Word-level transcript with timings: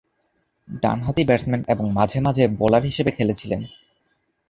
ডানহাতি 0.83 1.23
ব্যাটসম্যান 1.23 1.61
এবং 1.67 1.85
মাঝে 1.93 2.19
মাঝে 2.19 2.43
বোলার 2.59 2.83
হিসাবে 2.83 3.11
খেলেছিলেন। 3.11 3.61